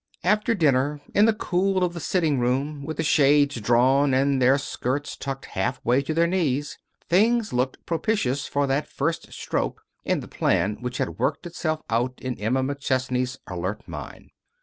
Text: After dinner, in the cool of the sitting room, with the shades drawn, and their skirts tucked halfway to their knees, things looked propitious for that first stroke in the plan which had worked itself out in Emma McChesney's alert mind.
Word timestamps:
After 0.23 0.55
dinner, 0.55 0.99
in 1.13 1.25
the 1.25 1.33
cool 1.33 1.83
of 1.83 1.93
the 1.93 1.99
sitting 1.99 2.39
room, 2.39 2.83
with 2.83 2.97
the 2.97 3.03
shades 3.03 3.61
drawn, 3.61 4.15
and 4.15 4.41
their 4.41 4.57
skirts 4.57 5.15
tucked 5.15 5.45
halfway 5.53 6.01
to 6.01 6.11
their 6.15 6.25
knees, 6.25 6.79
things 7.07 7.53
looked 7.53 7.85
propitious 7.85 8.47
for 8.47 8.65
that 8.65 8.87
first 8.87 9.31
stroke 9.31 9.83
in 10.03 10.19
the 10.19 10.27
plan 10.27 10.77
which 10.81 10.97
had 10.97 11.19
worked 11.19 11.45
itself 11.45 11.83
out 11.87 12.17
in 12.19 12.35
Emma 12.39 12.63
McChesney's 12.63 13.37
alert 13.45 13.87
mind. 13.87 14.31